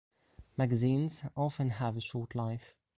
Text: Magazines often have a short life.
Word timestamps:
Magazines 0.57 1.21
often 1.37 1.69
have 1.69 1.95
a 1.95 2.01
short 2.01 2.33
life. 2.33 2.73